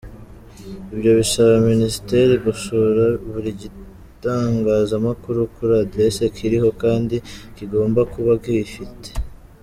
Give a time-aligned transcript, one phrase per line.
[0.93, 7.15] Ibyo bisaba ministeri gusura buri gitangazamakuru kuri adresse kiriho kandi
[7.55, 9.09] kigomba kuba kiyifite.